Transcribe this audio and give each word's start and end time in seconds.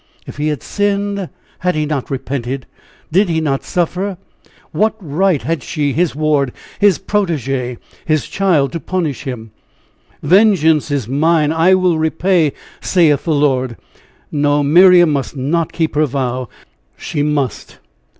If 0.25 0.37
he 0.37 0.47
had 0.47 0.63
sinned, 0.63 1.29
had 1.59 1.75
he 1.75 1.85
not 1.85 2.09
repented? 2.09 2.65
Did 3.11 3.29
he 3.29 3.39
not 3.39 3.63
suffer? 3.63 4.17
What 4.71 4.95
right 4.99 5.43
had 5.43 5.61
she, 5.61 5.93
his 5.93 6.15
ward, 6.15 6.51
his 6.79 6.97
protégé, 6.97 7.77
his 8.03 8.27
child, 8.27 8.71
to 8.71 8.79
punish 8.79 9.25
him? 9.25 9.51
"Vengeance 10.23 10.89
is 10.89 11.07
mine 11.07 11.51
I 11.51 11.75
will 11.75 11.99
repay, 11.99 12.51
saith 12.79 13.25
the 13.25 13.35
Lord." 13.35 13.77
No, 14.31 14.63
Miriam 14.63 15.11
must 15.13 15.37
not 15.37 15.71
keep 15.71 15.93
her 15.93 16.07
vow! 16.07 16.49
She 16.97 17.21
must! 17.21 17.77